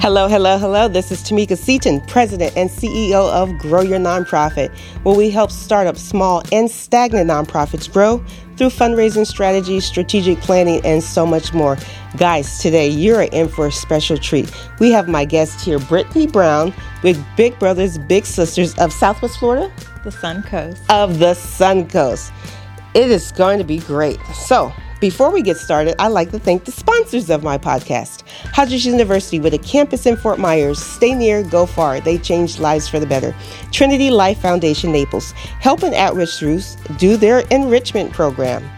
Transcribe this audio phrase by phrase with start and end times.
[0.00, 0.88] Hello, hello, hello.
[0.88, 5.98] This is Tamika Seaton, President and CEO of Grow Your Nonprofit, where we help startup
[5.98, 8.24] small and stagnant nonprofits grow
[8.56, 11.76] through fundraising strategies, strategic planning, and so much more.
[12.16, 14.50] Guys, today you're in for a special treat.
[14.78, 16.72] We have my guest here, Brittni Brown,
[17.02, 19.70] with Big Brothers Big Sisters of Southwest Florida,
[20.02, 20.82] the Sun Coast.
[20.88, 22.32] Of the Sun Coast.
[22.94, 24.18] It is going to be great.
[24.34, 28.22] So, before we get started, I'd like to thank the sponsors of my podcast
[28.52, 30.78] Hodges University with a campus in Fort Myers.
[30.78, 32.00] Stay near, go far.
[32.00, 33.34] They change lives for the better.
[33.72, 38.68] Trinity Life Foundation Naples, helping at risk youth do their enrichment program.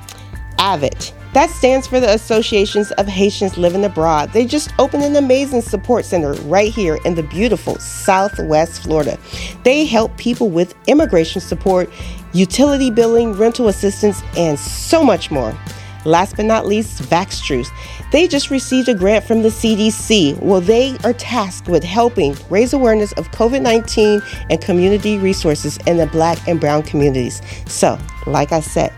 [0.59, 1.13] AVIT.
[1.33, 4.33] That stands for the Associations of Haitians Living Abroad.
[4.33, 9.19] They just opened an amazing support center right here in the beautiful Southwest Florida.
[9.65, 11.91] They help people with immigration support,
[12.35, 15.57] utility billing, rental assistance, and so much more.
[16.05, 17.69] Last but not least, Vaxtrus.
[18.11, 20.41] They just received a grant from the CDC.
[20.41, 25.97] Well, they are tasked with helping raise awareness of COVID 19 and community resources in
[25.97, 27.41] the black and brown communities.
[27.67, 28.93] So, like I said,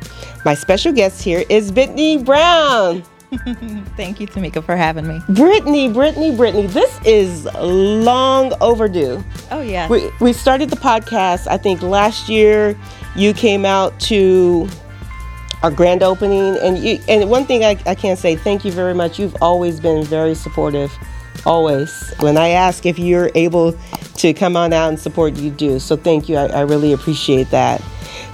[0.45, 3.03] my special guest here is Brittni Brown.
[3.97, 5.19] Thank you, Tamika, for having me.
[5.29, 9.25] Brittni, Brittni, Brittni, this is long overdue.
[9.51, 9.89] Oh, yeah.
[9.89, 12.79] We, we started the podcast, I think, last year.
[13.17, 14.69] You came out to
[15.65, 16.59] our grand opening.
[16.59, 19.19] And you, and one thing I, I can't say, thank you very much.
[19.19, 20.93] You've always been very supportive,
[21.47, 22.13] always.
[22.21, 23.73] When I ask if you're able
[24.17, 25.79] to come on out and support, you do.
[25.79, 26.37] So thank you.
[26.37, 27.83] I, I really appreciate that.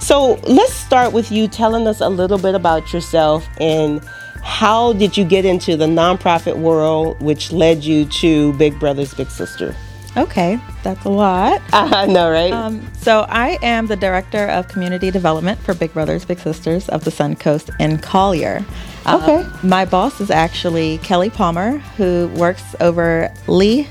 [0.01, 4.03] So let's start with you telling us a little bit about yourself and
[4.43, 9.29] how did you get into the nonprofit world, which led you to Big Brothers Big
[9.29, 9.73] Sister?
[10.17, 11.61] Okay, that's a lot.
[11.71, 12.51] I know, right?
[12.51, 17.05] Um, so I am the director of community development for Big Brothers Big Sisters of
[17.05, 18.65] the Sun Coast in Collier.
[19.05, 19.67] Uh, okay.
[19.67, 23.87] My boss is actually Kelly Palmer, who works over Lee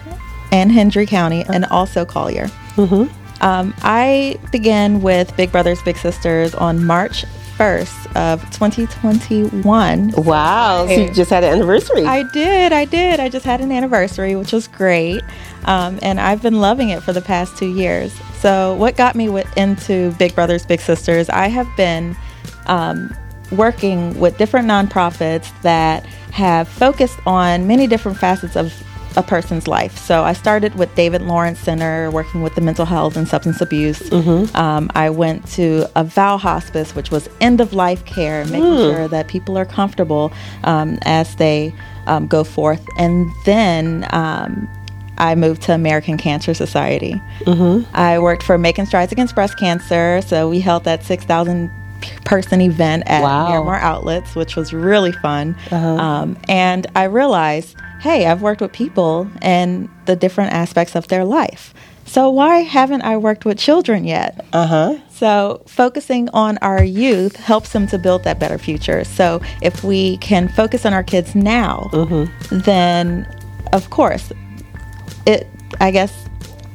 [0.53, 2.47] and Hendry County and also Collier.
[2.77, 3.43] Mm-hmm.
[3.43, 7.25] Um, I began with Big Brothers Big Sisters on March
[7.61, 10.13] 1st of 2021.
[10.13, 10.87] Wow.
[10.87, 12.07] So you just had an anniversary.
[12.07, 12.73] I did.
[12.73, 13.21] I did.
[13.21, 15.23] I just had an anniversary, which was great.
[15.65, 18.13] Um, and I've been loving it for the past two years.
[18.39, 22.17] So, what got me with, into Big Brothers Big Sisters, I have been
[22.67, 23.15] um,
[23.53, 28.73] working with different nonprofits that have focused on many different facets of
[29.17, 29.99] a person's life.
[29.99, 33.99] So I started with David Lawrence Center, working with the mental health and substance abuse.
[33.99, 34.55] Mm-hmm.
[34.57, 38.95] Um, I went to Avow hospice, which was end of life care, making mm.
[38.95, 40.33] sure that people are comfortable
[40.65, 41.75] um, as they
[42.07, 42.85] um, go forth.
[42.99, 44.69] And then um,
[45.21, 47.21] I moved to American Cancer Society.
[47.41, 47.95] Mm-hmm.
[47.95, 50.23] I worked for Making Strides Against Breast Cancer.
[50.23, 51.71] So we held that 6,000
[52.25, 53.51] person event at wow.
[53.51, 55.55] Miromar Outlets, which was really fun.
[55.71, 55.89] Uh-huh.
[55.97, 61.23] Um, and I realized hey, I've worked with people and the different aspects of their
[61.23, 61.75] life.
[62.07, 64.43] So why haven't I worked with children yet?
[64.55, 64.99] Uh huh.
[65.11, 69.05] So focusing on our youth helps them to build that better future.
[69.05, 72.59] So if we can focus on our kids now, mm-hmm.
[72.61, 73.29] then
[73.73, 74.33] of course,
[75.27, 75.47] it
[75.81, 76.27] I guess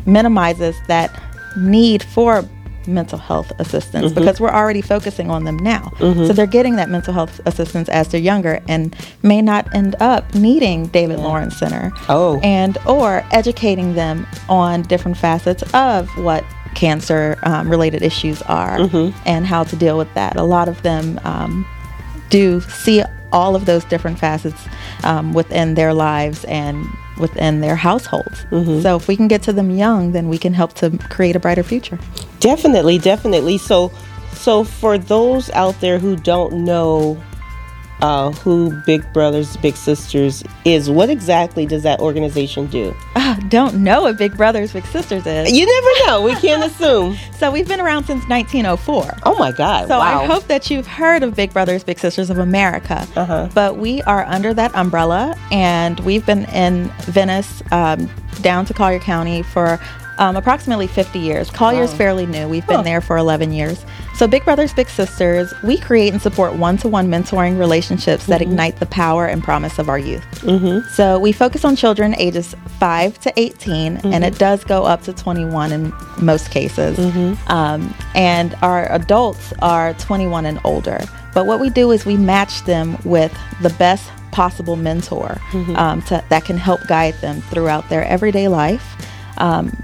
[0.06, 1.12] minimizes that
[1.58, 2.48] need for
[2.88, 4.20] mental health assistance mm-hmm.
[4.20, 5.92] because we're already focusing on them now.
[5.98, 6.28] Mm-hmm.
[6.28, 10.34] So they're getting that mental health assistance as they're younger and may not end up
[10.36, 11.20] needing David.
[11.20, 11.92] Lawrence Center.
[12.10, 12.40] Oh.
[12.44, 16.44] And or educating them on different facets of what
[16.76, 19.18] cancer um, related issues are mm-hmm.
[19.26, 20.36] and how to deal with that.
[20.36, 21.66] A lot of them um,
[22.30, 23.02] do see
[23.36, 24.68] all of those different facets
[25.04, 26.88] um, within their lives and
[27.20, 28.46] within their households.
[28.46, 28.82] Mm-hmm.
[28.82, 31.40] So if we can get to them young, then we can help to create a
[31.40, 32.00] brighter future.
[32.40, 33.58] Definitely, definitely.
[33.58, 33.92] So,
[34.34, 37.22] so for those out there who don't know
[38.02, 42.96] uh, who Big Brothers Big Sisters is, what exactly does that organization do?
[43.16, 45.52] Uh, don't know what Big Brothers Big Sisters is.
[45.52, 46.22] You never know.
[46.22, 47.18] We can't assume.
[47.38, 49.20] So we've been around since 1904.
[49.24, 49.88] Oh my God!
[49.88, 50.22] So wow.
[50.22, 53.08] I hope that you've heard of Big Brothers Big Sisters of America.
[53.16, 53.50] Uh-huh.
[53.54, 57.64] But we are under that umbrella, and we've been in Venice.
[57.72, 58.10] Um,
[58.42, 59.80] down to Collier County for
[60.18, 61.50] um, approximately 50 years.
[61.50, 61.98] Collier's wow.
[61.98, 62.48] fairly new.
[62.48, 62.84] We've been huh.
[62.84, 63.86] there for 11 years.
[64.16, 68.32] So, Big Brothers Big Sisters, we create and support one to one mentoring relationships mm-hmm.
[68.32, 70.24] that ignite the power and promise of our youth.
[70.42, 70.88] Mm-hmm.
[70.90, 74.14] So, we focus on children ages 5 to 18, mm-hmm.
[74.14, 76.98] and it does go up to 21 in most cases.
[76.98, 77.52] Mm-hmm.
[77.52, 81.02] Um, and our adults are 21 and older.
[81.34, 85.76] But what we do is we match them with the best possible mentor mm-hmm.
[85.76, 88.96] um, to, that can help guide them throughout their everyday life.
[89.38, 89.76] Um,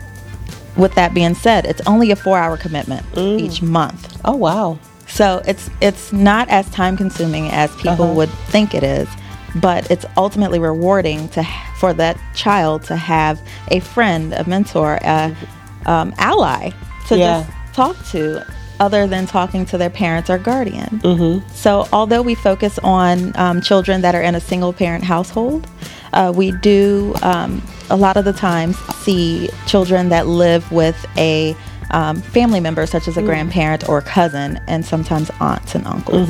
[0.77, 3.39] with that being said, it's only a four-hour commitment mm.
[3.39, 4.19] each month.
[4.25, 4.79] Oh wow!
[5.07, 8.13] So it's it's not as time-consuming as people uh-huh.
[8.13, 9.07] would think it is.
[9.55, 11.43] but it's ultimately rewarding to
[11.77, 15.35] for that child to have a friend, a mentor, a
[15.85, 16.71] um, ally
[17.07, 17.43] to Yeah.
[17.43, 18.45] just talk to
[18.79, 21.01] other than talking to their parents or guardian.
[21.03, 21.47] Mm-hmm.
[21.53, 25.67] So, although we focus on um, children that are in a single parent household,
[26.13, 31.55] uh, we do um, a lot of the times see children that live with a
[31.91, 36.27] um, family member, such as a grandparent or cousin, and sometimes aunts and uncles.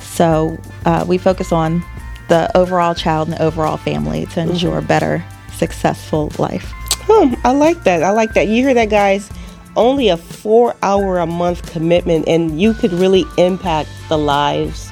[0.00, 1.84] So, uh, we focus on
[2.28, 6.72] the overall child and the overall family to ensure better, successful life.
[7.02, 8.02] Hmm, I like that.
[8.02, 8.48] I like that.
[8.48, 9.30] You hear that, guys?
[9.76, 14.90] Only a four hour a month commitment, and you could really impact the lives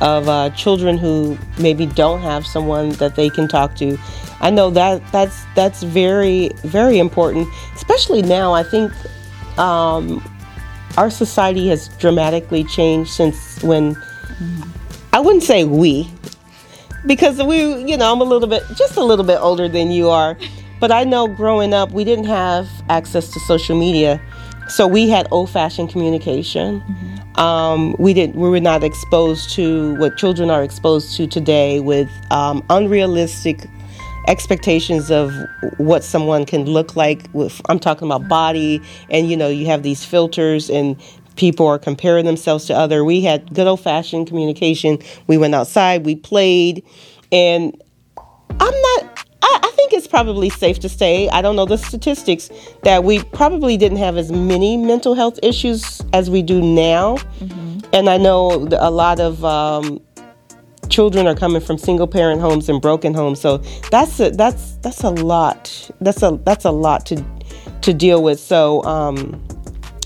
[0.00, 3.98] of uh, children who maybe don't have someone that they can talk to.
[4.40, 8.52] I know that that's that's very very important, especially now.
[8.52, 8.92] I think
[9.58, 10.22] um,
[10.96, 13.96] our society has dramatically changed since when
[15.12, 16.08] I wouldn't say we,
[17.06, 20.10] because we, you know, I'm a little bit, just a little bit older than you
[20.10, 20.36] are.
[20.78, 24.20] But I know growing up, we didn't have access to social media,
[24.68, 26.82] so we had old-fashioned communication.
[27.36, 32.10] Um, we didn't, we were not exposed to what children are exposed to today, with
[32.30, 33.68] um, unrealistic
[34.26, 35.32] expectations of
[35.78, 37.28] what someone can look like.
[37.32, 38.80] With, I'm talking about body,
[39.10, 40.96] and you know, you have these filters and
[41.36, 43.04] people are comparing themselves to other.
[43.04, 44.98] We had good old fashioned communication.
[45.26, 46.84] We went outside, we played,
[47.30, 47.80] and
[48.18, 49.26] I'm not.
[49.42, 52.50] I, I think it's probably safe to say, I don't know the statistics,
[52.84, 57.18] that we probably didn't have as many mental health issues as we do now.
[57.92, 60.00] And I know a lot of um,
[60.88, 63.40] children are coming from single parent homes and broken homes.
[63.40, 63.58] So
[63.90, 65.90] that's a, that's that's a lot.
[66.00, 67.24] That's a that's a lot to
[67.82, 68.40] to deal with.
[68.40, 69.42] So um,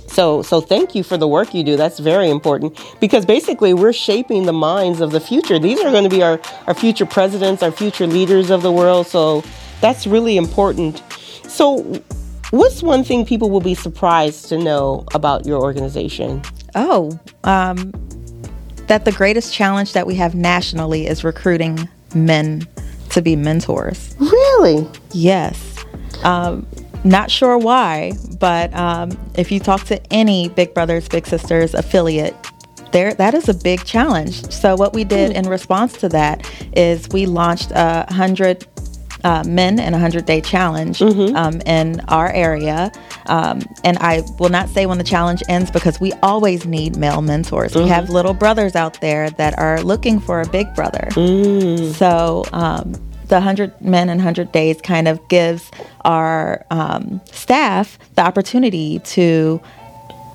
[0.08, 1.76] so so thank you for the work you do.
[1.76, 5.58] That's very important because basically we're shaping the minds of the future.
[5.58, 9.06] These are going to be our our future presidents, our future leaders of the world.
[9.06, 9.44] So
[9.80, 11.02] that's really important.
[11.46, 12.02] So
[12.50, 16.42] what's one thing people will be surprised to know about your organization?
[16.74, 17.92] Oh, um,
[18.90, 22.66] that the greatest challenge that we have nationally is recruiting men
[23.08, 24.16] to be mentors.
[24.18, 24.84] Really?
[25.12, 25.84] Yes.
[26.24, 26.66] Um,
[27.04, 32.34] not sure why, but um, if you talk to any Big Brothers Big Sisters affiliate,
[32.90, 34.50] there that is a big challenge.
[34.50, 36.44] So what we did in response to that
[36.76, 38.66] is we launched a hundred
[39.24, 41.00] uh, men in a hundred day challenge
[41.36, 42.90] um, in our area.
[43.26, 47.22] Um, and I will not say when the challenge ends because we always need male
[47.22, 47.74] mentors.
[47.74, 51.08] We have little brothers out there that are looking for a big brother.
[51.94, 52.92] So um,
[53.28, 55.70] the 100 Men in 100 Days kind of gives
[56.04, 59.60] our um, staff the opportunity to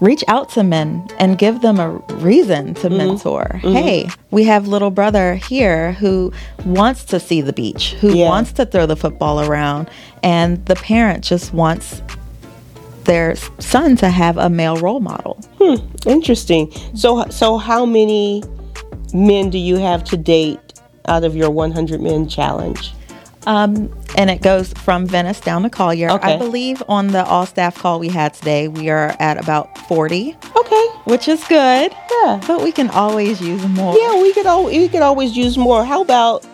[0.06, 2.98] reach out to men and give them a reason to mm-hmm.
[2.98, 3.46] mentor.
[3.56, 3.74] Mm-hmm.
[3.74, 6.32] Hey, we have little brother here who
[6.64, 8.28] wants to see the beach, who Yeah.
[8.28, 9.90] wants to throw the football around,
[10.22, 12.02] and the parent just wants
[13.06, 15.38] their son to have a male role model.
[15.60, 15.76] Hmm,
[16.08, 16.72] interesting.
[16.96, 18.44] So so how many
[19.14, 20.60] men do you have to date
[21.08, 22.94] out of your 100 men challenge?
[23.46, 26.10] Um, and it goes from Venice down to Collier.
[26.12, 26.34] Okay.
[26.34, 30.36] I believe on the all staff call we had today, we are at about 40,
[30.58, 30.88] Okay.
[31.06, 31.92] which is good.
[32.24, 32.42] Yeah.
[32.48, 33.96] But we can always use more.
[33.98, 35.84] Yeah, we could al- we could always use more.
[35.86, 36.46] How about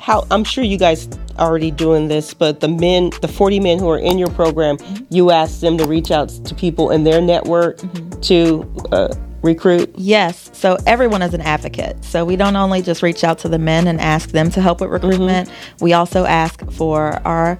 [0.00, 3.88] how I'm sure you guys already doing this, but the men, the 40 men who
[3.90, 4.78] are in your program,
[5.10, 7.78] you ask them to reach out to people in their network
[8.22, 9.14] to uh,
[9.48, 9.90] recruit.
[9.96, 10.50] Yes.
[10.52, 12.04] So everyone is an advocate.
[12.04, 14.80] So we don't only just reach out to the men and ask them to help
[14.80, 15.50] with recruitment,
[15.80, 17.58] we also ask for our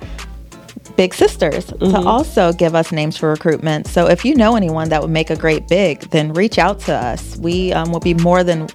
[0.96, 3.86] big sisters to also give us names for recruitment.
[3.86, 6.92] So if you know anyone that would make a great big, then reach out to
[6.92, 7.36] us.
[7.36, 8.68] We um, will be more than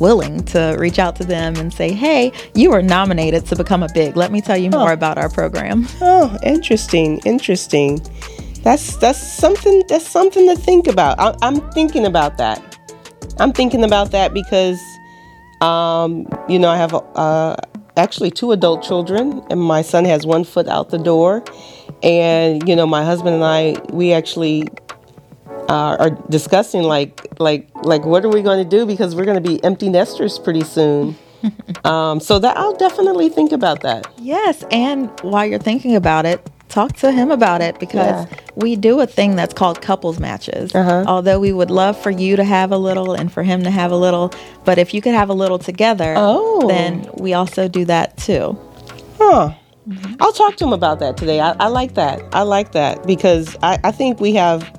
[0.00, 3.88] willing to reach out to them and say, hey, you were nominated to become a
[3.92, 4.16] big.
[4.16, 5.86] Let me tell you more about our program.
[6.00, 8.00] Oh, interesting, interesting.
[8.62, 11.18] That's that's something that's something to think about.
[11.18, 12.62] I, I'm thinking about that.
[13.38, 14.80] I'm thinking about that because,
[15.60, 17.56] um, you know, I have uh,
[17.96, 21.44] actually two adult children, and my son has one foot out the door,
[22.02, 24.68] and you know, my husband and I, we actually
[25.68, 29.42] uh, are discussing like like like what are we going to do because we're going
[29.42, 31.16] to be empty nesters pretty soon.
[31.84, 34.08] um, so that I'll definitely think about that.
[34.18, 38.36] Yes, and while you're thinking about it, talk to him about it because Yeah.
[38.56, 40.74] we do a thing that's called couples matches.
[40.74, 41.04] Uh-huh.
[41.06, 43.90] Although we would love for you to have a little and for him to have
[43.90, 44.32] a little,
[44.64, 46.66] but if you could have a little together, Oh.
[46.68, 48.56] then we also do that too.
[49.18, 49.52] Huh.
[50.20, 51.40] I'll talk to him about that today.
[51.40, 52.20] I, I like that.
[52.32, 54.70] I like that because I, I think we have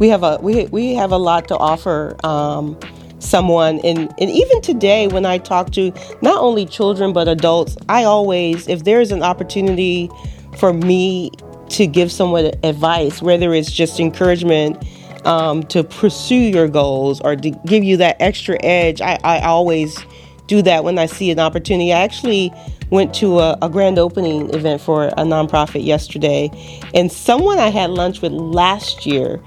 [0.00, 2.76] we have a we we have a lot to offer um,
[3.20, 8.02] someone and, and even today when I talk to not only children but adults, I
[8.04, 10.10] always if there's an opportunity
[10.58, 11.30] for me
[11.70, 14.82] to give someone advice, whether it's just encouragement
[15.24, 19.98] um, to pursue your goals or to give you that extra edge, I, I always
[20.46, 21.92] do that when I see an opportunity.
[21.92, 22.52] I actually
[22.90, 26.50] went to a, a, grand opening event for a nonprofit yesterday,
[26.94, 29.42] and someone I had lunch with last year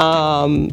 [0.00, 0.70] um,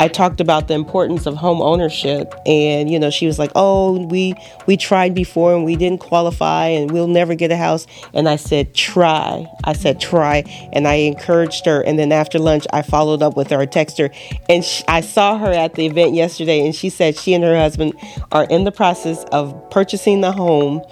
[0.00, 4.06] I talked about the importance of home ownership and you know she was like oh
[4.06, 4.34] we
[4.66, 7.86] we tried before and we didn't qualify and we'll never get a house.
[8.14, 9.46] And I said try.
[9.64, 10.44] I said try.
[10.72, 14.08] And I encouraged her and then after lunch I followed up with her I texted
[14.08, 17.44] her and she, I saw her at the event yesterday and she said she and
[17.44, 17.92] her husband
[18.32, 20.82] are in the process of purchasing the home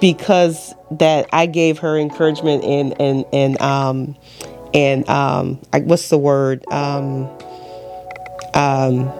[0.00, 4.16] because that I gave her encouragement and and and um
[4.72, 6.64] and um what's the word?
[6.72, 7.28] Um
[8.54, 9.12] um,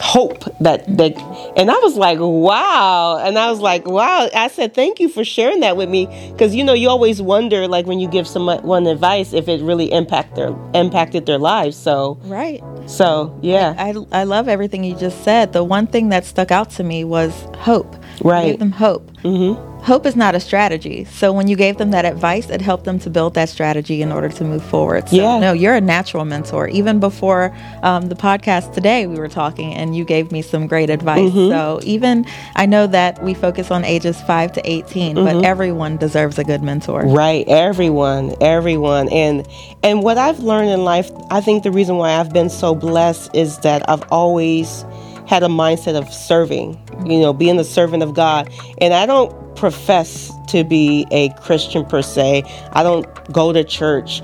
[0.00, 1.16] hope that that
[1.56, 3.18] and I was like wow.
[3.18, 4.28] And I was like wow.
[4.34, 6.06] I said thank you for sharing that with me.
[6.32, 9.92] Because you know you always wonder like when you give someone advice if it really
[9.92, 11.76] impact their impacted their lives.
[11.76, 12.62] So right.
[12.86, 13.74] so yeah.
[13.78, 15.52] I, I love everything you just said.
[15.52, 17.96] The one thing that stuck out to me was hope.
[18.22, 18.52] Right.
[18.52, 19.10] give them hope.
[19.22, 21.04] Mm-hmm hope is not a strategy.
[21.04, 24.10] So when you gave them that advice, it helped them to build that strategy in
[24.10, 25.08] order to move forward.
[25.08, 25.38] So, yeah.
[25.38, 26.68] No, you're a natural mentor.
[26.68, 30.90] Even before um, the podcast today, we were talking and you gave me some great
[30.90, 31.30] advice.
[31.30, 31.50] Mm-hmm.
[31.52, 32.26] So even
[32.56, 35.24] I know that we focus on ages five to 18, mm-hmm.
[35.24, 37.02] but everyone deserves a good mentor.
[37.06, 37.46] Right.
[37.46, 39.08] Everyone, everyone.
[39.10, 39.46] And,
[39.84, 43.36] and what I've learned in life, I think the reason why I've been so blessed
[43.36, 44.84] is that I've always
[45.26, 48.50] had a mindset of serving, you know, being a servant of God.
[48.78, 52.44] And I don't profess to be a Christian per se.
[52.72, 54.22] I don't go to church,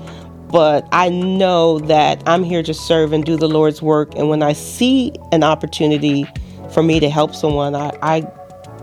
[0.49, 4.15] but I know that I'm here to serve and do the Lord's work.
[4.15, 6.25] And when I see an opportunity
[6.71, 8.31] for me to help someone, I, I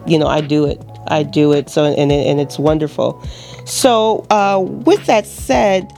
[0.07, 0.81] you know, I do it.
[1.09, 1.69] I do it.
[1.71, 3.23] So, and, and it's wonderful.
[3.65, 5.91] So, uh, with that said,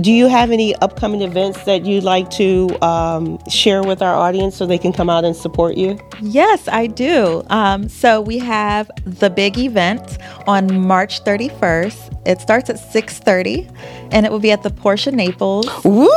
[0.00, 4.56] do you have any upcoming events that you'd like to um, share with our audience
[4.56, 5.98] so they can come out and support you?
[6.20, 7.44] Yes, I do.
[7.48, 12.15] Um, so we have the big event on March 31st.
[12.26, 13.68] It starts at 6:30,
[14.10, 15.66] and it will be at the Porsche Naples.
[15.84, 16.08] Woo!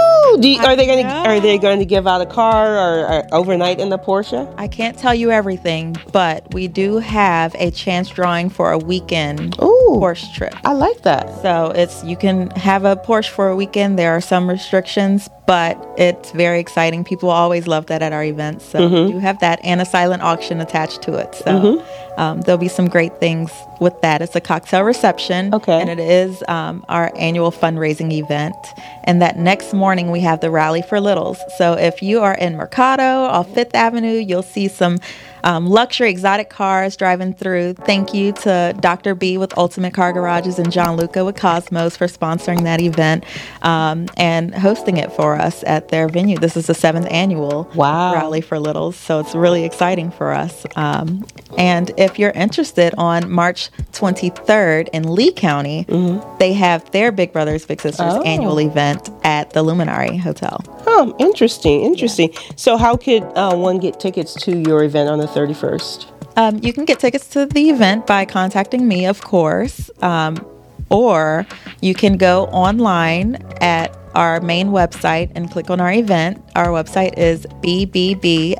[0.41, 3.33] You, are they going to are they going to give out a car or, or,
[3.33, 4.51] overnight in the Porsche?
[4.57, 9.55] I can't tell you everything, but we do have a chance drawing for a weekend
[9.61, 10.55] Ooh, Porsche trip.
[10.65, 11.41] I like that.
[11.41, 13.99] So it's you can have a Porsche for a weekend.
[13.99, 17.03] There are some restrictions, but it's very exciting.
[17.03, 18.63] People always love that at our events.
[18.63, 19.11] So mm-hmm.
[19.11, 21.33] you have that and a silent auction attached to it.
[21.33, 22.19] So mm-hmm.
[22.21, 23.51] um, there'll be some great things
[23.81, 24.21] with that.
[24.21, 25.51] It's a cocktail reception.
[25.55, 25.81] Okay.
[25.81, 28.55] And it is um, our annual fundraising event.
[29.05, 31.39] And that next morning we have the rally for littles.
[31.57, 34.99] So if you are in Mercato off Fifth Avenue, you'll see some
[35.43, 37.73] um, luxury exotic cars driving through.
[37.73, 39.15] Thank you to Dr.
[39.15, 43.23] B with Ultimate Car Garages and John Luca with Cosmos for sponsoring that event
[43.61, 46.37] um, and hosting it for us at their venue.
[46.37, 48.13] This is the seventh annual wow.
[48.13, 50.65] rally for littles, so it's really exciting for us.
[50.75, 51.25] Um,
[51.57, 56.37] and if you're interested, on March 23rd in Lee County, mm-hmm.
[56.37, 58.21] they have their Big Brothers Big Sisters oh.
[58.23, 60.63] annual event at the Luminary Hotel.
[60.91, 62.31] Oh, interesting, interesting.
[62.33, 62.39] Yeah.
[62.55, 66.07] So, how could uh, one get tickets to your event on the 31st?
[66.35, 70.43] Um, you can get tickets to the event by contacting me, of course, um,
[70.89, 71.45] or
[71.81, 76.43] you can go online at our main website and click on our event.
[76.55, 78.55] Our website is bbbssun.org,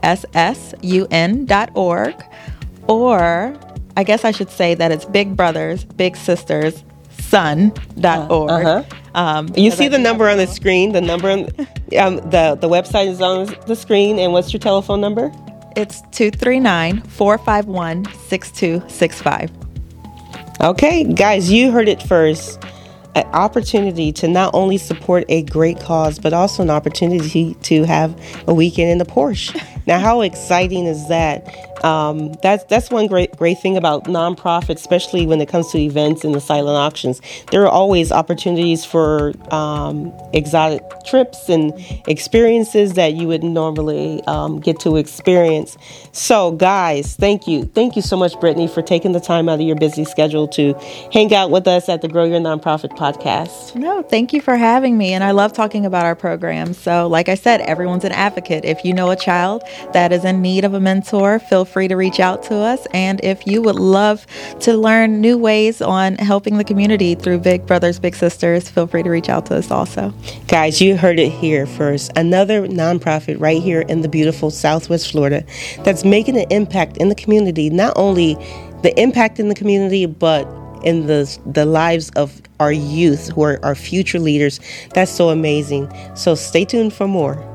[2.87, 3.59] or
[3.97, 6.83] I guess I should say that it's Big Brothers, Big Sisters,
[7.29, 8.51] sun.org.
[8.51, 8.83] Uh-huh.
[9.13, 10.91] Um, you see the number on the screen.
[10.93, 11.39] The number on
[11.97, 14.19] um, the the website is on the screen.
[14.19, 15.31] And what's your telephone number?
[15.75, 19.51] It's 239 451 6265.
[20.61, 22.61] Okay, guys, you heard it first.
[23.15, 28.13] An opportunity to not only support a great cause, but also an opportunity to have
[28.47, 29.55] a weekend in the Porsche.
[29.87, 31.47] now, how exciting is that?
[31.83, 36.23] Um, that's that's one great great thing about nonprofits, especially when it comes to events
[36.23, 37.21] and the silent auctions.
[37.51, 41.73] There are always opportunities for um, exotic trips and
[42.07, 45.77] experiences that you would normally um, get to experience.
[46.11, 49.65] So, guys, thank you, thank you so much, Brittni, for taking the time out of
[49.65, 50.73] your busy schedule to
[51.13, 53.75] hang out with us at the Grow Your Nonprofit podcast.
[53.75, 56.73] No, thank you for having me, and I love talking about our program.
[56.73, 58.65] So, like I said, everyone's an advocate.
[58.65, 61.95] If you know a child that is in need of a mentor, feel free to
[61.95, 62.85] reach out to us.
[62.93, 64.25] And if you would love
[64.61, 69.03] to learn new ways on helping the community through Big Brothers Big Sisters, feel free
[69.03, 70.13] to reach out to us also.
[70.47, 72.11] Guys, you heard it here first.
[72.15, 75.43] Another nonprofit right here in the beautiful Southwest Florida
[75.83, 78.35] that's making an impact in the community, not only
[78.81, 80.45] the impact in the community, but
[80.83, 84.59] in the the lives of our youth who are our future leaders.
[84.93, 85.91] That's so amazing.
[86.15, 87.48] So stay tuned for more.